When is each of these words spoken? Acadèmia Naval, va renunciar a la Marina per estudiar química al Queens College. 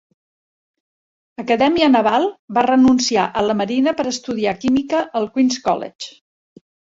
Acadèmia 1.43 1.89
Naval, 1.95 2.25
va 2.59 2.63
renunciar 2.67 3.27
a 3.27 3.43
la 3.49 3.57
Marina 3.59 3.93
per 4.01 4.07
estudiar 4.13 4.55
química 4.65 5.03
al 5.21 5.29
Queens 5.37 5.61
College. 5.69 6.11